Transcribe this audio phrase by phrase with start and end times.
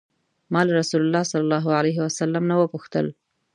[0.51, 3.05] ما له رسول الله صلی الله علیه وسلم نه وپوښتل.